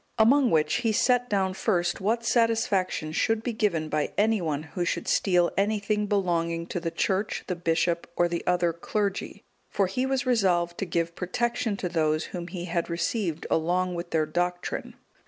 Among 0.17 0.49
which, 0.49 0.77
he 0.77 0.91
set 0.91 1.29
down 1.29 1.53
first 1.53 2.01
what 2.01 2.25
satisfaction 2.25 3.11
should 3.11 3.43
be 3.43 3.53
given 3.53 3.87
by 3.87 4.11
any 4.17 4.41
one 4.41 4.63
who 4.63 4.83
should 4.83 5.07
steal 5.07 5.51
anything 5.55 6.07
belonging 6.07 6.65
to 6.69 6.79
the 6.79 6.89
Church, 6.89 7.43
the 7.45 7.55
bishop, 7.55 8.09
or 8.15 8.27
the 8.27 8.43
other 8.47 8.73
clergy, 8.73 9.43
for 9.69 9.85
he 9.85 10.07
was 10.07 10.25
resolved 10.25 10.79
to 10.79 10.85
give 10.85 11.13
protection 11.13 11.77
to 11.77 11.87
those 11.87 12.23
whom 12.33 12.47
he 12.47 12.65
had 12.65 12.89
received 12.89 13.45
along 13.51 13.93
with 13.93 14.09
their 14.09 14.25
doctrine. 14.25 14.95